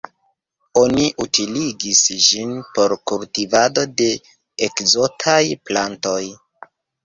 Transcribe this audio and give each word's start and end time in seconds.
Oni 0.79 1.03
utiligis 1.25 2.01
ĝin 2.29 2.57
por 2.79 2.97
kultivado 3.13 3.87
de 4.03 4.11
ekzotaj 4.71 5.41
plantoj. 5.71 6.21